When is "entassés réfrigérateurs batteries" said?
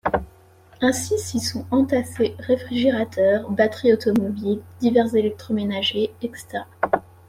1.69-3.93